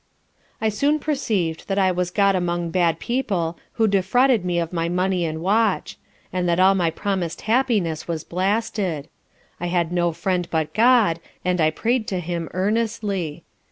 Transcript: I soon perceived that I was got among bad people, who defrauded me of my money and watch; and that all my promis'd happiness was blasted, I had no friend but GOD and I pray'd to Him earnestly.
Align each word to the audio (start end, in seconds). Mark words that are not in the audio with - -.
I 0.59 0.69
soon 0.69 0.97
perceived 0.97 1.67
that 1.67 1.77
I 1.77 1.91
was 1.91 2.09
got 2.09 2.35
among 2.35 2.71
bad 2.71 2.97
people, 2.97 3.59
who 3.73 3.87
defrauded 3.87 4.43
me 4.43 4.57
of 4.57 4.73
my 4.73 4.89
money 4.89 5.25
and 5.25 5.41
watch; 5.41 5.95
and 6.33 6.49
that 6.49 6.59
all 6.59 6.73
my 6.73 6.89
promis'd 6.89 7.41
happiness 7.41 8.07
was 8.07 8.23
blasted, 8.23 9.09
I 9.59 9.67
had 9.67 9.91
no 9.91 10.11
friend 10.11 10.47
but 10.49 10.73
GOD 10.73 11.19
and 11.45 11.61
I 11.61 11.69
pray'd 11.69 12.07
to 12.07 12.19
Him 12.19 12.49
earnestly. 12.51 13.43